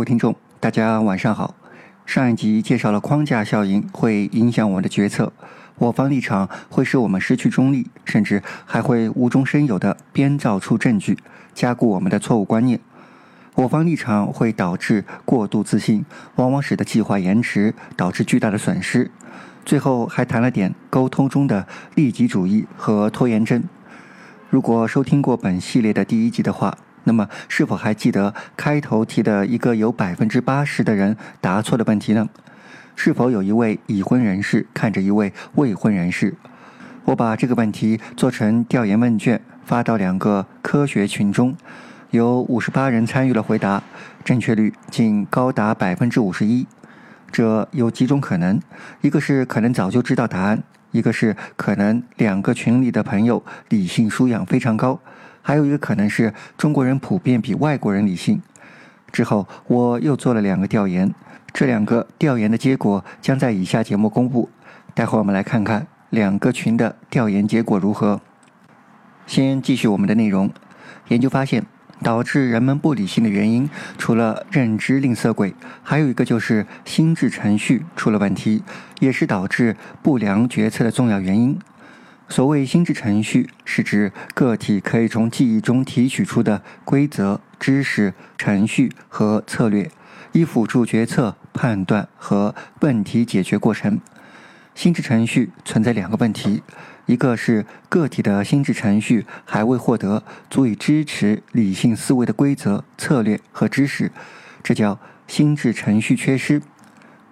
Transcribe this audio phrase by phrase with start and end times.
[0.00, 1.54] 各位听众，大家晚上好。
[2.06, 5.30] 上一集介绍了框架效应会影响我们的决策，
[5.76, 11.18] 我方立场会使我们失去中立，甚至还会无中生有的编造出证据，
[11.52, 12.80] 加固我们的错误观念。
[13.56, 19.10] 我方立场会导致过度自信，往往使得计划延迟，导致巨大的损失。
[19.66, 23.62] 最后还谈了点沟通中的利己主义和拖延症。
[24.48, 32.28] 如果收听过本系列的第一集的话，那么是否还记得开头提的一个有百分之八十的人答错的问题呢？
[32.96, 36.34] 是否有一位已婚人士看着一位未婚人士？
[37.04, 41.56] 我把这个问题做成调研问卷发到两个科学群中，
[42.10, 43.82] 有五十八人参与了回答，
[44.22, 46.66] 正确率竟高达百分之五十一。
[47.32, 48.60] 这有几种可能：
[49.00, 50.62] 一个是可能早就知道答案。
[50.92, 54.98] 一个是可能两个群里的朋友理性素养非常高，
[55.50, 58.40] 还有一个可能是中国人普遍比外国人理性。
[59.10, 61.12] 之后我又做了两个调研，
[61.52, 64.48] 这两个调研的结果将在以下节目公布。
[64.94, 68.20] 待会儿我们来看看两个群的调研结果如何。
[69.26, 70.52] 先继续我们的内容，
[71.08, 71.66] 研究发现。
[72.02, 78.62] 导致人们不理性的原因，除了认知吝啬鬼，还有一个就是心智程序出了问题，
[79.00, 81.58] 也是导致不良决策的重要原因。
[82.30, 89.90] 所谓心智程序，是指个体可以从记忆中提取出的规则、知识、程序和策略，
[90.30, 94.00] 以辅助决策、判断和问题解决过程。
[94.76, 96.62] 心智程序存在两个问题。
[97.06, 104.12] 一个是个体的心智程序还未获得足以支持理性思维的规则、策略和知识，
[104.62, 106.60] 这叫心智程序缺失；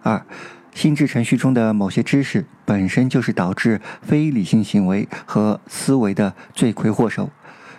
[0.02, 0.26] 二，
[0.74, 7.30] 心智程序中的某些知识本身就是导致非理性行为和思维的罪魁祸首，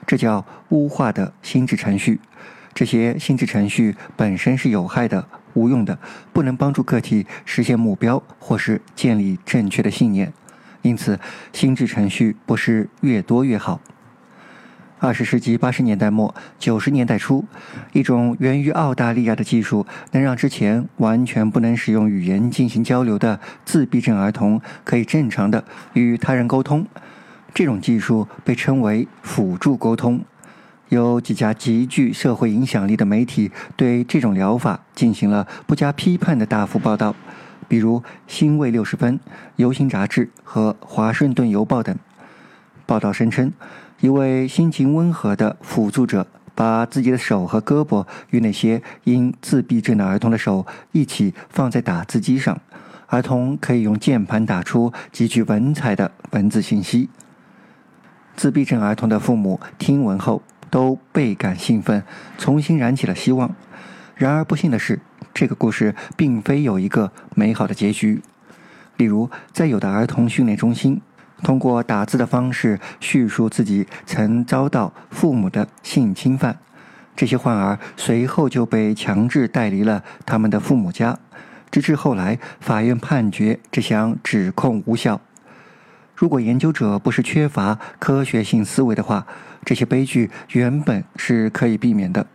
[0.08, 2.20] 这叫污化的心智程序。
[2.74, 5.24] 这些心智程序本身是有害的、
[5.54, 6.00] 无用的，
[6.34, 10.34] 不能帮助个体实现目标或是建立正确的信念。
[10.82, 11.20] 因此，
[11.54, 13.80] 心智程序不是越多越好。
[15.02, 17.46] 二十世纪八十年代末、九十年代初，
[17.94, 26.86] 一种源于澳大利亚的技术，能让之前完全不能使用语言进行交流的自闭症儿童可以正常的与他人沟通。
[27.54, 30.20] 这种技术被称为辅助沟通。
[30.90, 37.16] 有几家极具社会影响力的媒体对这种疗法进行了不加批判的大幅报道。
[37.70, 39.14] 比如《新卫六十分》
[39.56, 41.96] 《游行杂志》和《华盛顿邮报》等
[42.86, 43.54] 报道声称，
[44.02, 52.60] 一位心情温和的辅助者把自己的手和胳膊与那些因自闭症的儿童的手一起放在打字机上，
[53.08, 57.10] 儿童可以用键盘打出极具文采的文字信息。
[58.36, 62.04] 自闭症儿童的父母听闻后都倍感兴奋，
[62.38, 63.54] 重新燃起了希望。
[64.16, 65.00] 然而不幸的是。
[65.32, 68.22] 这个故事并非有一个美好的结局。
[68.98, 71.00] 例如，在有的儿童训练中心，
[71.44, 76.58] 通过打字的方式叙述自己曾遭到父母的性侵犯，
[77.16, 81.18] 这些患儿随后就被强制带离了他们的父母家，
[81.72, 85.22] 直至后来法院判决这项指控无效。
[86.16, 89.26] 如果研究者不是缺乏科学性思维的话，
[89.64, 92.26] 这些悲剧原本是可以避免的。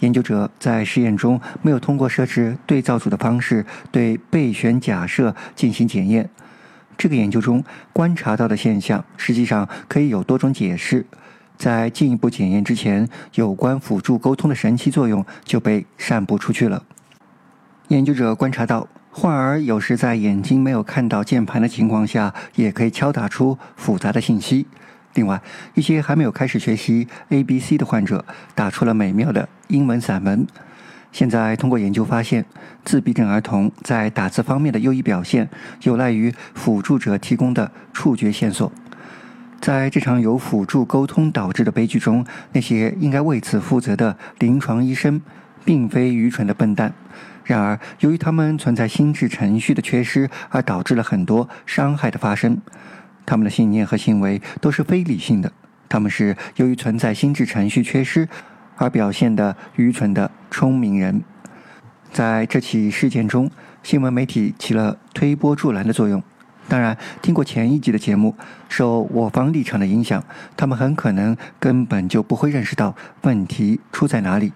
[0.00, 6.28] 研究者在实验中没有通过设置对照组的方式对备选假设进行检验。
[6.96, 7.62] 这个研究中
[7.92, 11.06] 观察到的现象实际上可以有多种解释。
[11.56, 16.82] 在进一步检验之前，有关辅助沟通的神奇作用就被散布出去了。
[17.88, 24.66] 研究者观察到，患儿有时在眼睛没有看到键盘的情况下，也可以敲打出复杂的信息。
[25.14, 25.40] 另外，
[25.74, 28.24] 一些还没有开始学习 A B C 的患者
[28.56, 30.44] 打出了美妙的英文散文。
[31.14, 32.44] 现在通过研究发现，
[32.84, 35.48] 自闭症儿童在打字方面的优异表现
[35.82, 38.72] 有赖于辅助者提供的触觉线索。
[39.60, 45.22] 在这场由辅助沟通导致的悲剧中，那些应该为此负责的临床医生
[45.64, 46.92] 并非愚蠢的笨蛋。
[47.44, 52.60] 然而，由于他们存在心智程序的缺失，而导致了很多伤害的发生。
[53.24, 55.52] 他们的信念和行为都是非理性的，
[55.88, 58.28] 他们是由于存在心智程序缺失
[58.76, 61.22] 而表现的愚蠢的聪明人。
[62.12, 63.50] 在这起事件中，
[63.82, 66.22] 新闻媒体起了推波助澜的作用。
[66.66, 68.34] 当然，听过前一集的节目，
[68.68, 70.24] 受我方立场的影响，
[70.56, 74.52] 他们很可能根本就不会认识到问题出在哪里。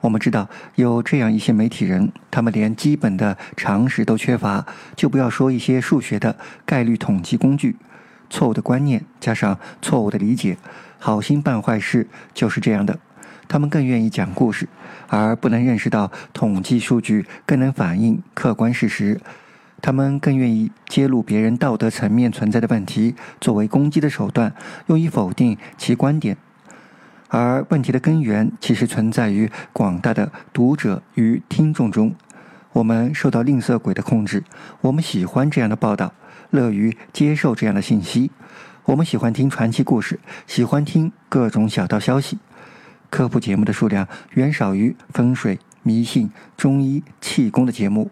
[0.00, 4.64] 我们知道有这样一些媒体人，他们连基本的常识都缺乏，
[4.94, 7.76] 就不要说一些数学的概率统计工具。
[8.30, 10.56] 错误的观念加上错误的理解，
[10.98, 12.98] 好心办坏事就是这样的。
[13.50, 14.68] 他们更愿意讲故事，
[15.08, 19.20] 而不能认识到统计数据更能反映客观事实。
[19.82, 24.54] 他们更愿意揭露别人道德层面存在的问题，作为攻击的手段，
[24.86, 26.36] 用以否定其观点。
[27.26, 32.14] 而问题的根源其实存在于广大的读者与听众中。
[32.74, 34.44] 我们受到吝啬鬼的控制，
[34.82, 36.12] 我们喜欢这样的报道，
[36.50, 38.30] 乐于接受这样的信息。
[38.84, 42.38] 我们喜欢听传奇故事，喜欢听各种小道消息。
[43.10, 48.10] 科普节目的数量远少于风水、迷信、中医、气功的节目。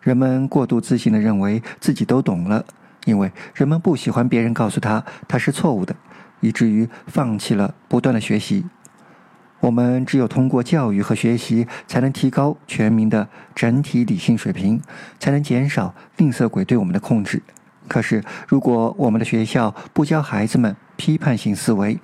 [0.00, 2.64] 人们过度自信地认为自己都懂了，
[3.04, 5.94] 因为人们不喜欢别人告诉他他是错误的，
[6.40, 8.64] 以至于放弃了不断的学习。
[9.60, 14.80] 我们只有通过教育和学习，才能提高全民的整体理性水平，
[15.18, 17.42] 才能减少吝啬鬼对我们的控制。
[17.86, 21.98] 可是，如果我们的学校不教孩子们批判性思维，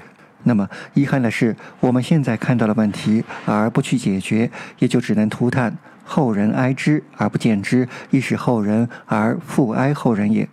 [0.49, 4.49] 那么遗憾的是，我们现在看到了问题而不去解决，
[4.79, 5.77] 也就只能涂炭
[6.07, 10.49] “后人哀之而不见之，亦使后人而复哀后人也”。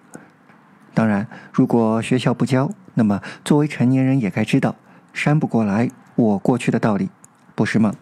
[0.96, 4.76] 当然，如果学校不教，那么作为成年人也该知道，
[5.14, 5.90] 山不过来。
[6.16, 7.10] 我过去的道理，
[7.54, 7.94] 不是吗？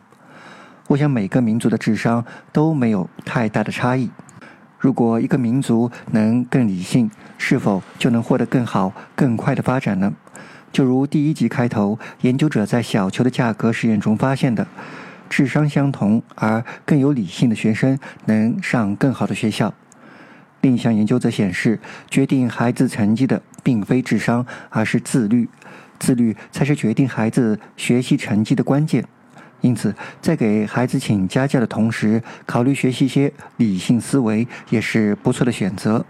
[0.87, 4.09] 我想每个民族的智商都没有太大的差异。
[4.77, 10.13] 如果一个民族能更理性，是否就能获得更好、更快的发展呢？
[10.71, 14.65] 就如第一集开头，研究者在小球的价格实验中发现的，
[15.29, 19.73] 智商相同而更有理性的学生能上更好的学校。
[20.61, 21.79] 另一项研究则显示，
[22.09, 25.49] 决定孩子成绩的并非智商，而是自律。
[25.99, 29.05] 自律才是决定孩子学习成绩的关键，
[29.61, 36.05] 因此，在给孩子请家教的同时，考虑学习一些理性思维也是不错的选择。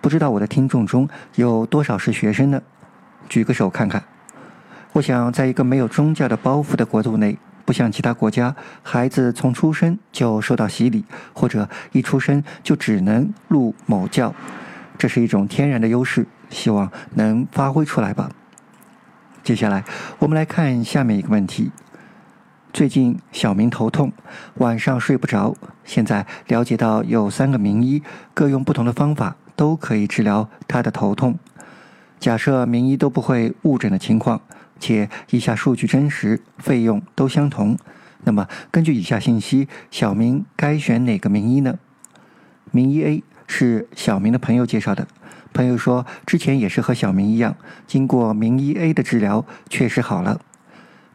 [0.00, 2.62] 不知道我的听众中有多少是学生呢？
[3.28, 4.02] 举个手看看。
[4.94, 11.04] 我想，在一个没有宗教的包袱的国度内，不像其他国家，孩子从出生就受到洗礼，
[11.34, 14.34] 或者一出生就只能入某教，
[14.96, 18.30] 这是一种天然的优势，希望能发挥出来吧。
[19.44, 19.84] 接下来，
[20.18, 21.70] 我们来看下面一个问题。
[22.72, 24.12] 最近小明头痛，
[24.54, 25.54] 晚上睡不着。
[25.84, 28.02] 现在了解到有三个名医，
[28.34, 31.38] 各用不同的方法，都可以治疗他的头痛。
[32.18, 34.40] 假设名医都不会误诊的情况，
[34.80, 37.76] 且以下数据真实，费用都相同，
[38.24, 41.78] 那么根据以下信息，小明该选哪个名医呢？
[42.70, 45.06] 名医 A 是小明的朋友介绍的。
[45.54, 47.56] 朋友说，之前也是和小明一样，
[47.86, 50.40] 经过名医 A 的治疗，确实好了。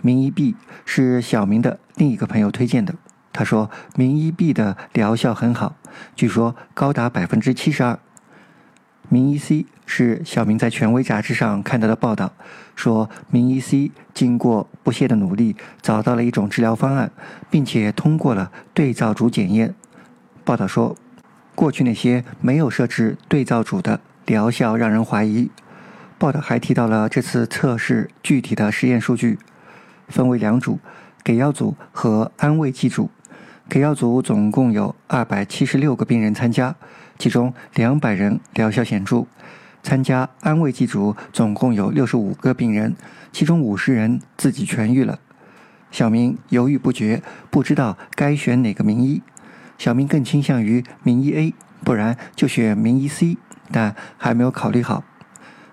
[0.02, 0.56] 名医 B
[0.86, 2.96] 是小明的另一个朋友推荐的，
[3.32, 5.76] 他说名医 B 的疗效很好，
[6.16, 8.00] 据说高达百分之七十二。
[9.14, 12.34] 名医 C 是小明在权威杂志上看到的报道，
[12.76, 17.12] 说名医 C 经过不懈的努力，找到了一种治疗方案，
[17.48, 19.76] 并且通过了对照组检验。
[20.44, 20.96] 报道说，
[21.54, 24.00] 过去那些没有设置对照组的。
[24.26, 25.52] 疗效让人怀疑。
[26.18, 29.38] 报道还提到了这次测试具体的实验数据，
[30.08, 30.80] 分为两组：
[31.24, 33.12] 给药组和安慰剂组。
[33.70, 36.76] 给药组总共有二百七十六个病人参加，
[37.24, 39.26] 其中两百人疗效显著；
[39.82, 42.98] 参加安慰剂组总共有六十五个病人，
[43.32, 45.20] 其中五十人自己痊愈了。
[45.90, 49.22] 小明犹豫不决，不知道该选哪个名医。
[49.78, 51.54] 小明更倾向于名医 A，
[51.86, 53.38] 不然就选名医 C。
[53.72, 55.06] 但还没有考虑好。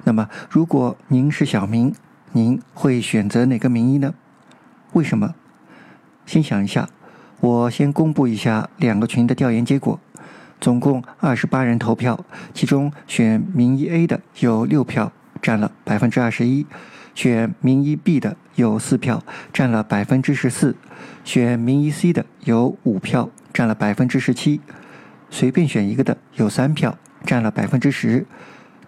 [0.04, 1.92] 那么，如果您是小明，
[2.30, 4.14] 您会选择哪个名医呢？
[4.92, 5.34] 为什么？
[6.24, 6.88] 先想一下。
[7.40, 9.98] 我先公布一下两个群的调研结果。
[10.60, 16.66] 总共二十八人投票，其中选名医 A 的有六票，占了百分之二十一；
[17.14, 20.74] 选名医 B 的有四票，占了百分之十四；
[21.24, 24.60] 选名医 C 的有五票，占了百分之十七；
[25.30, 26.96] 随便选一个的有三票。
[27.22, 28.26] 占了百分之十，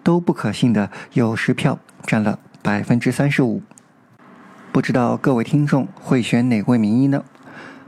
[0.02, 3.60] 都不可信的有十票，占了百分之三十五。
[4.72, 7.24] 不知道各位听众会选哪位名医呢？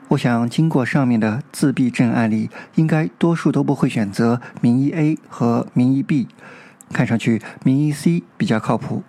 [0.08, 6.28] 我想经过上面的自闭症案例，应该多数都不会选择名医 A 和名医 B。
[6.92, 9.02] 看上去名医 C 比较靠谱，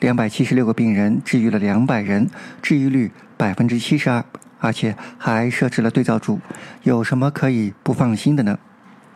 [0.00, 2.28] 两百七十六个病人治愈了两百人，
[2.60, 4.24] 治愈率百分之七十二，
[4.58, 6.40] 而且还设置了对照组，
[6.82, 8.58] 有什么可以不放心的呢？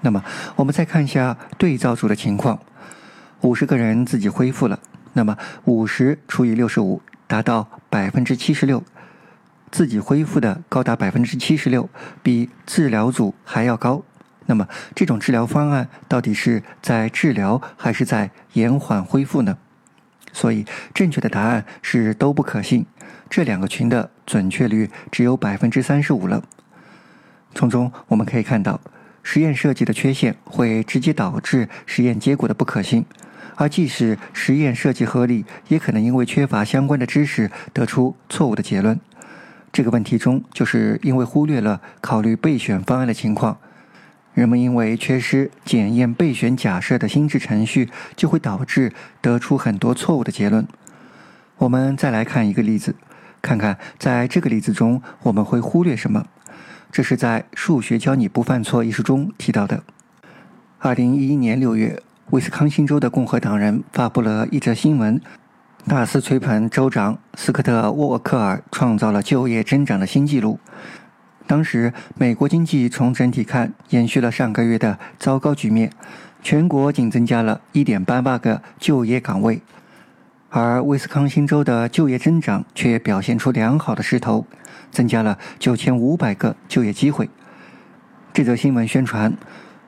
[0.00, 0.22] 那么，
[0.56, 2.60] 我们再看一下对照组的情况：
[3.42, 4.78] 五十个人自己恢复了，
[5.14, 8.82] 那么五十除以六十五，达到百分之七十六。
[9.74, 11.90] 自己恢复的高达百分之七十六，
[12.22, 14.04] 比治疗组还要高。
[14.46, 19.58] 那么，这种治疗方案到底是在治疗还是在延缓恢复呢？
[20.32, 20.64] 所以，
[20.94, 22.86] 正确的答案是都不可信。
[23.28, 26.44] 这两个群的准确率只有百分之三十五了。
[27.52, 28.80] 从中我们可以看到，
[29.24, 33.04] 实验设计的缺陷会直接导致实验结果的不可信，
[33.56, 39.00] 而即使实验设计合理，也可能因为缺乏相关的知识得出错误的结论。
[39.74, 43.58] 这个问题中，就是因为忽略了考虑备选方案的情况，
[44.32, 50.64] 人们因为缺失检验备选假设的心智程序，就会导致得出很多错误的结论。
[51.58, 52.94] 我们再来看一个例子，
[53.42, 56.24] 看看在这个例子中我们会忽略什么。
[56.92, 59.82] 这是在《数学教你不犯错》一书中提到的。
[60.78, 62.00] 二零一一年六月，
[62.30, 65.20] 威斯康星州的共和党人发布了一则新闻：
[65.86, 70.58] 大肆吹捧州长斯科特·沃克尔创造了就业增长的新纪录。
[71.46, 75.90] 当时，美国经济从整体看延续了上个月的糟糕局面，
[76.42, 79.60] 全国仅增加了一点八八个就业岗位，
[80.48, 84.46] 而威斯康星州的就业增长却表现出良好的势头。
[84.90, 87.28] 增加了九千五百个就业机会。
[88.32, 89.36] 这则新闻宣传，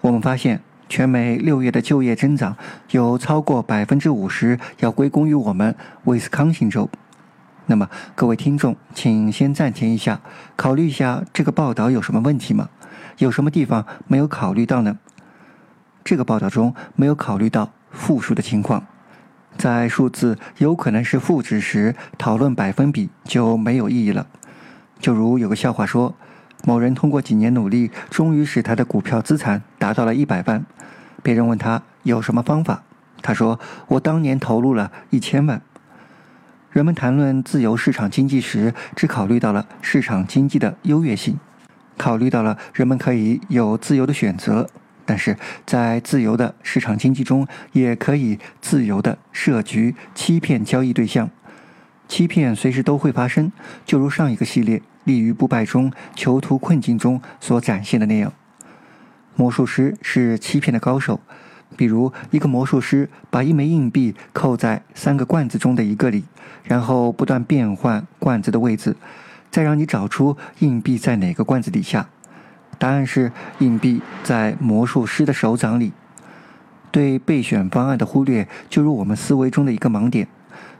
[0.00, 2.56] 我们发现全美六月的就业增长
[2.90, 5.74] 有超过百分之五十要归功于我们
[6.04, 6.88] 威斯康星州。
[7.66, 10.20] 那么，各位听众，请先暂停一下，
[10.54, 12.68] 考虑一下这个报道有什么问题吗？
[13.18, 14.98] 有什么地方没有考虑到呢？
[16.04, 18.86] 这个报道中没有考虑到负数的情况，
[19.58, 24.28] 在数字有可能是负值时，讨论百分比就没有意义了。
[25.00, 26.14] 就如有个笑话说，
[26.64, 30.64] 某人通过几年努力，终于使他的股票资产达到了一百万。
[31.26, 32.84] 别人问他有什么方法，
[33.20, 35.60] 他说：“我当年投入了一千万。”
[36.70, 41.40] 人们谈论自由市场经济时，只考虑到了市场经济的优越性，
[41.96, 44.70] 考虑到了人们可以有自由的选择，
[45.04, 51.28] 但是在自由的市场经济中，也可以自由的设局欺骗交易对象。
[52.06, 53.50] 欺骗随时都会发生，
[53.84, 58.32] 就如上一个系列“立于不败中，囚徒困境中”所展现的那样。
[59.36, 61.20] 魔术师是欺骗的高手，
[61.76, 66.24] 比如一个魔术师把一枚硬币扣在三个罐子中的一个里，
[66.64, 68.96] 然后不断变换罐子的位置，
[69.50, 72.08] 再让你找出硬币在哪个罐子底下。
[72.78, 75.92] 答案是硬币在魔术师的手掌里。
[76.90, 80.28] 对备选方案的忽略，就如我们思维中的一个盲点。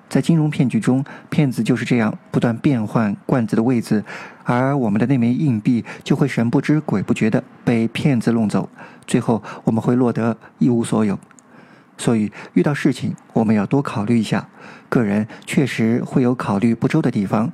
[0.09, 4.05] 在金融骗局中，骗子就是这样不断变换罐子的位置，
[4.45, 8.69] 而我们的那枚硬币就会神不知鬼不觉地被骗子弄走，
[9.07, 11.19] 最后我们会落得一无所有。
[11.99, 14.49] 所以，遇到事情我们要多考虑一下。
[14.89, 17.53] 个人确实会有考虑不周的地方，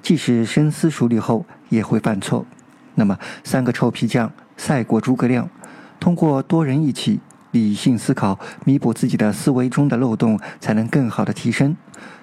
[0.00, 2.46] 即使深思熟虑后也会犯错。
[2.94, 5.50] 那么，三个臭皮匠赛过诸葛亮，
[5.98, 7.20] 通过多人一起。
[7.52, 11.76] 理性思考，弥补自己的思维中的漏洞，才能更好的提升。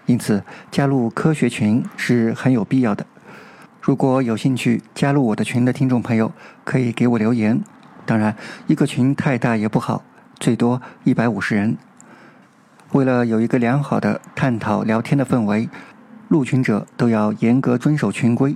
[0.07, 3.05] 因此，加入科学群是很有必要的。
[3.81, 6.31] 如果有兴趣加入我的群的听众朋友，
[6.63, 7.61] 可以给我留言。
[8.05, 8.35] 当然，
[8.67, 10.03] 一个群太大也不好，
[10.39, 11.77] 最多一百五十人。
[12.93, 15.69] 为了有一个良好的探讨聊天的氛围，
[16.29, 18.55] 入群者都要严格遵守群规。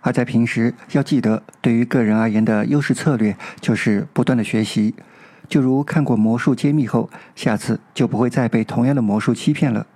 [0.00, 4.94] 而在平时，要记得，对于个人而言的优势策略就是不断的学习。
[5.46, 9.86] 就如看过魔术揭秘后，下次就不会再被同样的魔术欺骗了。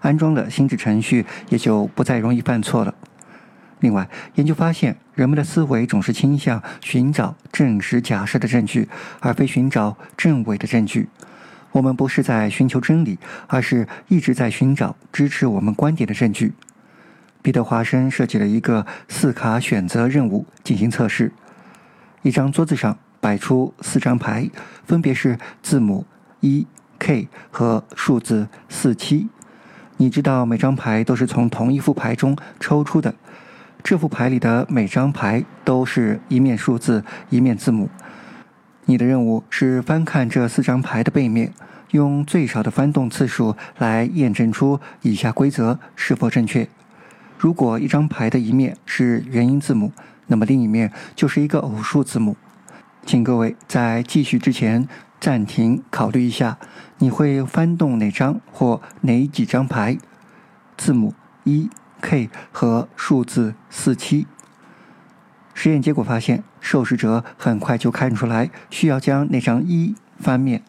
[0.00, 2.94] 安装了心智程序，也就不再容易犯错了。
[3.80, 8.88] 另外，研究发现，人们的思维总是倾向寻找证实假设的证据，
[9.20, 11.08] 而非寻找证伪的证据。
[11.72, 16.52] 我们不是在寻求真理，而是一直在寻找支持我们观点的证据。
[17.42, 21.32] 彼得·华生设计了一个四卡选择任务进行测试。
[22.22, 22.98] 一张桌子上。
[23.20, 24.48] 摆出四张牌，
[24.84, 26.06] 分别是字母
[26.38, 26.64] 一、
[27.00, 29.28] K 和数字四七。
[30.00, 33.14] 你知道每张牌都是从同一副牌中抽出的。
[33.82, 37.90] 这副牌里的每张牌都是一面数字，一面字母。
[38.84, 41.52] 你的任务是翻看这四张牌的背面，
[41.90, 46.68] 用最少的翻动次数来验证出以下规则是否正确。
[47.36, 49.92] 如果一张牌的一面是元音字母，
[50.28, 52.36] 那么另一面就是一个偶数字母。
[53.04, 54.86] 请各位在继续之前
[55.20, 56.58] 暂停，考虑一下，
[56.98, 59.98] 你会翻动哪张或哪几张牌？
[60.76, 61.68] 字母一、
[62.00, 64.26] K 和数字四七。
[65.54, 70.62] 实验结果发现，受试者很快就看出来需要将那张一翻面，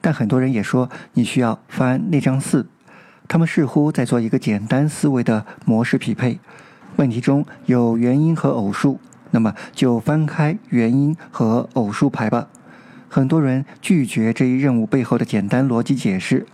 [0.00, 2.66] 但很多人也说你需要翻那张四。
[3.28, 6.40] 他们似乎在做一个简单思维的模式匹配。
[6.96, 9.00] 问题中有元音和偶数。
[9.34, 12.48] 那么就翻开元音和偶数牌吧。
[13.14, 16.46] 很多人拒绝这一任务背后的简单逻辑解释。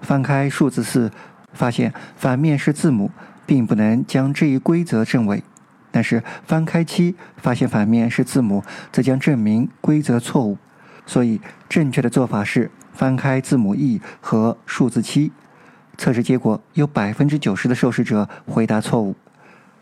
[0.00, 1.12] 翻开数字四，
[1.52, 3.10] 发现反面是字母，
[3.44, 5.44] 并不能将这一规则证伪。
[5.90, 10.56] 但是翻开七，发现反面是字母，则将证明规则错误。
[11.04, 15.32] 所以正确的做法是翻开字母 E 和数字七。
[15.98, 19.14] 测试结果有百分之九十的受试者回答错误，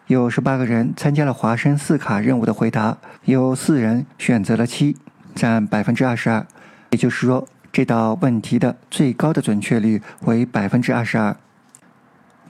[0.08, 4.96] 有十八个人参加了华生四卡任务的回答，有四人选择了七，
[5.36, 6.44] 占百分之二十二。
[6.90, 11.36] 也就是说，这道问题的最高的准确率为百分之二十二。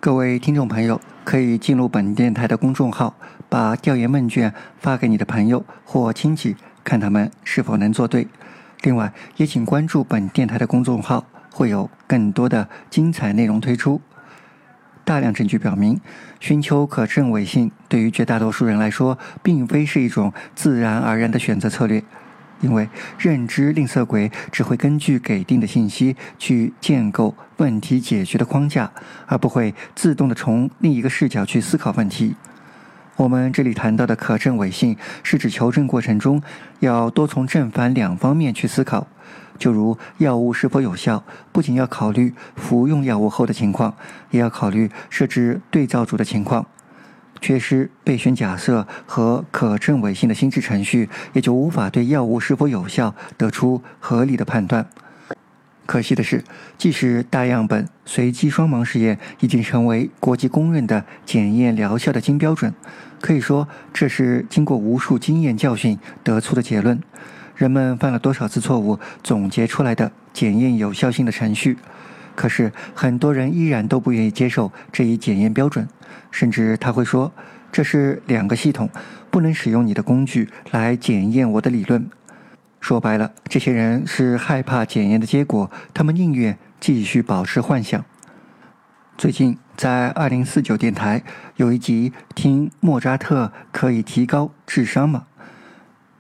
[0.01, 3.17] 各位听众朋友，可以进入本电台的公众号，
[3.49, 8.29] 把调研问卷发给你的朋友或亲戚，看他们是否能做对。
[8.83, 11.27] 另外，也请关注本电台的公众号。
[11.51, 14.03] 会有更多的精彩内容推出。
[15.07, 15.99] 大量证据表明，
[16.39, 22.05] 寻求可证伪性对于绝大多数人来说，并非是一种自然而然的选择策略，
[22.61, 28.91] 因为认知吝啬鬼只会根据给定的信息去建构问题解决的框架，
[29.27, 32.35] 而不会自动的从另一个视角去思考问题。
[33.17, 36.43] 我们这里谈到的可证伪性，是指求证过程中
[36.81, 39.07] 要多从正反两方面去思考。
[39.59, 43.95] 就如药物是否有效，不仅要考虑服用药物后的情况，
[44.31, 46.67] 也要考虑设置对照组的情况。
[47.41, 54.87] 缺失备选假设和可证伪性的心智程序，也就无法对药物是否有效得出合理的判断。
[55.85, 56.43] 可惜的是，
[56.77, 62.75] 即使大样本随机双盲试验已经成为国际公认的检验疗效的金标准，
[63.21, 67.01] 可以说这是经过无数经验教训得出的结论。
[67.55, 71.79] 人们犯了多少次错误总结出来的检验有效性的程序，
[72.37, 75.89] 可是很多人依然都不愿意接受这一检验标准，
[76.31, 77.33] 甚至他会说
[77.73, 78.89] 这是两个系统，
[79.31, 82.09] 不能使用你的工具来检验我的理论。
[82.81, 88.05] 说白了，这些人是害怕检验的结果，他们宁愿继续保持幻想。
[89.19, 91.25] 最近在二零四九电台
[91.57, 95.25] 有一集，听莫扎特可以提高智商吗？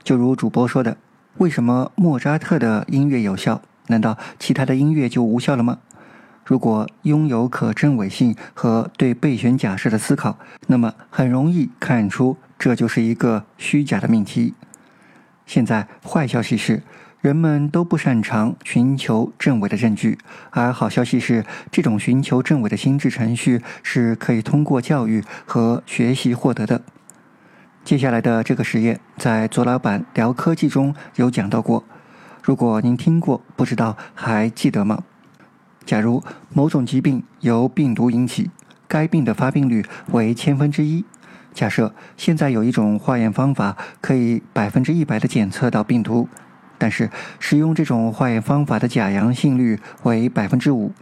[0.03, 0.97] 就如主播说的。
[1.37, 3.61] 为什么莫扎特的音乐有效？
[3.89, 5.79] 难道其他的音乐就无效了吗？
[6.47, 14.55] 如果拥有可证伪性和对备选假设的思考，那么很容易看出这就是一个虚假的命题。
[15.45, 16.85] 现在坏消息是，
[17.21, 20.19] 人们都不擅长寻求证伪的证据，
[20.51, 26.83] 而好消息是，这种寻求证伪的心智程序是可以通过教育和学习获得的。
[27.83, 31.83] 接下来的这个实验，在左老板聊科技中有讲到过。
[32.41, 35.03] 如果您听过，不知道还记得吗？
[35.87, 36.21] 假如
[36.53, 38.51] 某种疾病由病毒引起，
[38.89, 41.05] 该病的发病率为千分之一。
[41.55, 46.29] 假设现在有一种化验方法可以百分之一百的检测到病毒，
[46.77, 50.93] 但是使用这种化验方法的假阳性率为百分之五。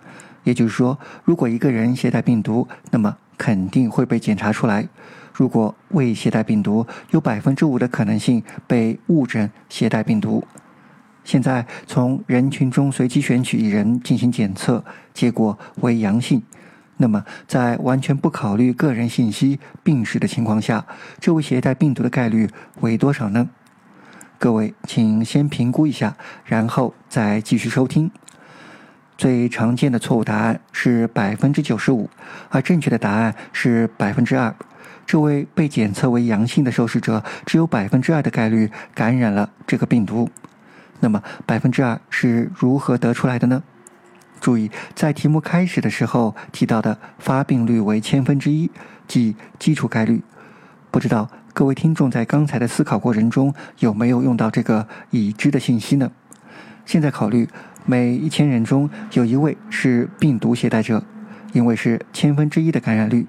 [0.44, 4.86] 也就是说，如果一个人携带病毒，那么肯定会被检查出来。
[5.32, 10.44] 如果未携带病毒，有百分之五的可能性被误诊携带病毒。
[11.24, 16.42] 现在从人群中随机选取一人进行检测，结果为阳性。
[16.98, 20.86] 那么，在完全不考虑个人信息、病史的情况下，
[21.18, 22.48] 这位携带病毒的概率
[22.82, 23.48] 为多少呢？
[24.38, 28.10] 各位，请先评估一下，然后再继续收听。
[29.16, 32.10] 最常见的错误答案是百分之九十五，
[32.50, 34.54] 而正确的答案是百分之二。
[35.06, 40.28] 这位被检测为阳性的受试者只有百分之二的概率感染了这个病毒。
[41.00, 43.62] 那么百分之二是如何得出来的呢？
[44.40, 48.70] 注意，在题目开始的时候提到的发病率为千分之一，
[49.08, 50.22] 即基础概率。
[50.90, 56.10] 不知道各位听众在刚才的思考过程中有没有用到这个已知的信息呢？
[56.84, 57.48] 现在考虑
[57.86, 61.02] 每一千人中有一位是病毒携带者，
[61.52, 63.26] 因为是千分之一的感染率。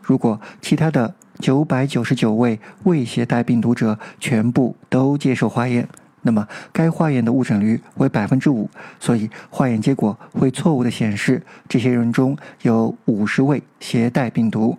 [0.00, 5.88] 如果其他的九百九十九位未携带病毒者全部都接受化验，
[6.26, 14.76] 那么该化验的误诊率为百分之五，所以化验结果会错误的显示这些人中有五十位携带病毒。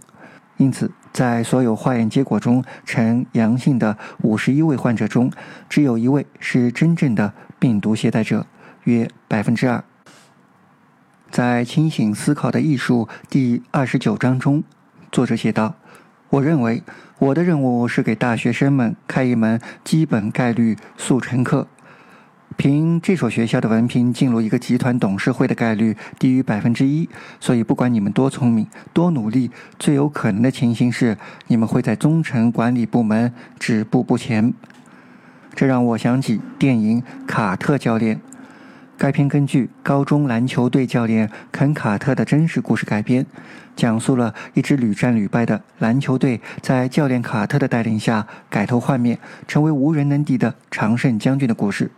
[0.57, 5.31] 因此，在所有化验结果中呈阳性的五十一位患者中，
[5.69, 8.45] 只有一位是真正的病毒携带者，
[8.83, 9.83] 约百分之二。
[11.31, 14.63] 在《清醒思考的艺术》第二十九章中。
[15.09, 15.73] 作者写道
[16.29, 16.83] ：“我认为
[17.19, 21.67] 我的任务是给大学生们开一门基本概率速成课。
[22.55, 27.07] 凭这所学校的文凭进入一个集团董事会的概率低于百分之一，
[27.39, 31.15] 所以不管你们多聪明、多努力，最有可能的情形是
[31.47, 34.53] 你们会在中层管理部门止步不前。”
[35.53, 38.15] 这让我想起电影《卡特教练》。
[38.97, 43.23] 该片根据高中篮球队教练肯·卡特的真实故事改编，
[43.75, 51.91] 讲述了一支屡战屡败的篮球队在教练卡特的带领下改头换面，成为无人能敌的常胜将军的故事。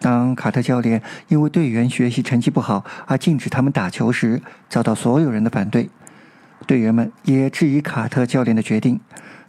[0.00, 4.40] 当卡特教练因为队员学习成绩不好而禁止他们打球时，
[4.70, 5.90] 遭到所有人的反对，
[6.66, 8.98] 队员们也质疑卡特教练的决定。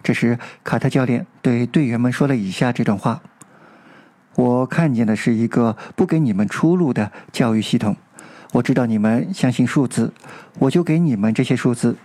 [0.04, 3.22] 这时，卡特教练对队员们说了以下这段话。
[4.36, 7.96] 我看见的是一个不给你们出路的教育系统。
[8.54, 10.13] 我知道你们相信数字，
[10.60, 11.96] 我就给你们这些数字。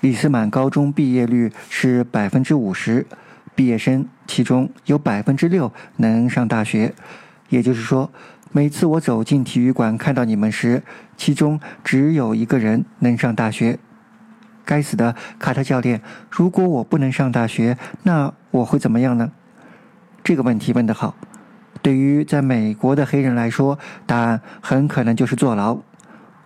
[0.00, 3.06] 李斯满高中毕业率是百分之五十，
[3.54, 6.94] 毕业生其中有百分之六能上大学。
[7.48, 8.10] 也就是说，
[8.52, 10.82] 每次我走进体育馆看到你们时，
[11.16, 13.78] 其中只有一个人能上大学。
[14.64, 16.02] 该死的卡特教练！
[16.30, 19.32] 如果我不能上大学，那我会怎么样呢？
[20.22, 21.16] 这个问题问得好。
[21.88, 25.78] 对于在美国的黑人来说，答案很可能就是坐牢。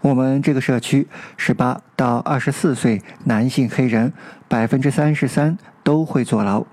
[0.00, 4.12] 我们这个社区，十八到二十四岁男性黑人
[4.46, 6.64] 百分之三十三都会坐牢。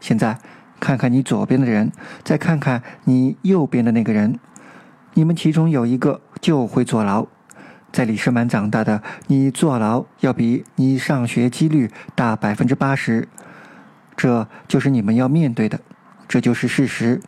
[0.00, 0.38] 现在
[0.80, 4.38] 看看你左边的人，再看看你右边的那个人，
[5.12, 7.26] 你们其中有一个就会坐牢。
[7.92, 13.28] 在李士满长大的你，坐牢要比你上学几率大百分之八十。
[14.16, 15.78] 这就是你们要面对的。
[16.26, 17.20] 这就是事实。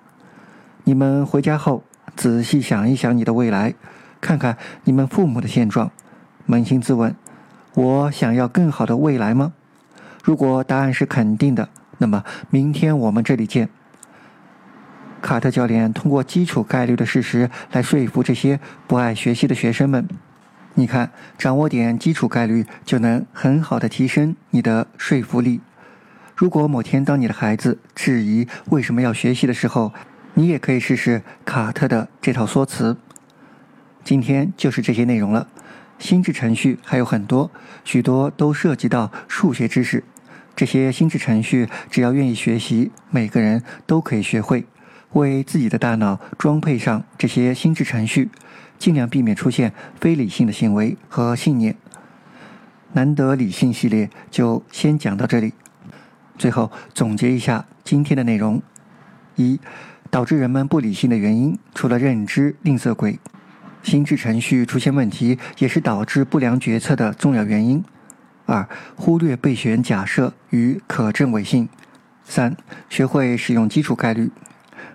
[0.88, 1.82] 你们回家后
[2.14, 3.74] 仔细想一想你的未来，
[4.20, 5.90] 看看你们父母的现状，
[6.46, 7.12] 扪心自问：
[7.74, 9.52] 我想要更好的未来吗？
[10.22, 11.68] 如果答案是肯定的，
[11.98, 13.68] 那么明天我们这里见。
[15.20, 20.06] 卡特教练通过基础概率的事实来说服这些不爱学习的学生们。
[20.74, 25.60] 你看，掌握点基础概率就能很好的提升你的说服力。
[26.36, 29.92] 如果某天当你的孩子质疑为什么要学习的时候，
[30.38, 32.98] 你也可以试试卡特的这套说辞。
[34.04, 35.48] 今天就是这些内容了。
[35.98, 37.50] 心智程序还有很多，
[37.84, 40.04] 许多都涉及到数学知识。
[40.54, 44.66] 这些心智程序只要愿意学习，每个人都可以学会。
[45.12, 48.28] 为自己的大脑装配上这些心智程序，
[48.78, 51.74] 尽量避免出现非理性的行为和信念。
[52.92, 55.54] 难得理性系列就先讲到这里。
[56.36, 58.60] 最后总结一下今天的内容：
[59.36, 59.58] 一、
[60.10, 63.18] 导致人们不理性的原因，除了认知吝啬鬼，
[63.82, 67.82] 心智程序出现问题也是导致不良决策的重要原因；
[68.46, 71.66] 二、忽略备选假设与可证伪性；
[72.24, 72.56] 三、
[72.88, 74.30] 学会使用基础概率。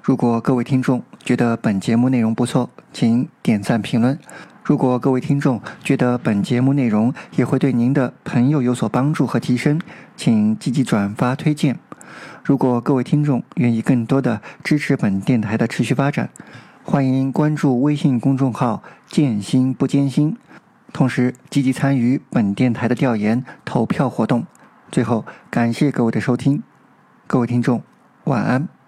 [0.04, 4.18] 如果各位听众觉得本节目内容不错，请点赞评论。
[4.64, 9.80] 如果各位听众觉得本节目内容也会对您的朋友有所帮助和提升，
[10.16, 11.78] 请积极转发推荐。
[12.44, 16.30] 如果各位听众愿意更多的支持本电台的持续发展，
[16.84, 20.36] 欢迎关注微信公众号“建心不艰辛”，
[20.92, 24.46] 同时积极参与本电台的调研投票活动。
[24.92, 26.64] 最后，感谢各位的收听，
[27.28, 27.82] 各位听众
[28.26, 28.81] 晚安。